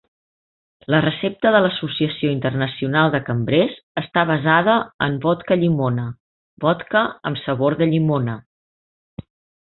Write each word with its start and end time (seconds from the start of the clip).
La 0.91 0.99
recepta 1.05 1.49
de 1.55 1.59
l'Associació 1.63 2.31
internacional 2.37 3.11
de 3.15 3.19
cambrers 3.27 3.75
està 4.03 4.23
basada 4.29 4.77
en 5.09 5.19
vodka 5.25 5.59
llimona, 5.65 6.07
vodka 6.65 7.03
amb 7.33 7.43
sabor 7.47 7.77
de 7.83 7.89
llimona. 7.93 8.39